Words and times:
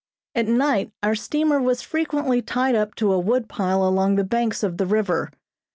At 0.33 0.47
night 0.47 0.91
our 1.03 1.13
steamer 1.13 1.61
was 1.61 1.83
frequently 1.83 2.41
tied 2.41 2.73
up 2.73 2.95
to 2.95 3.13
a 3.13 3.19
wood 3.19 3.47
pile 3.47 3.87
along 3.87 4.15
the 4.15 4.23
banks 4.23 4.63
of 4.63 4.77
the 4.77 4.87
river. 4.87 5.29